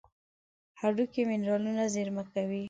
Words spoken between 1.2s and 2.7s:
منرالونه زیرمه کوي.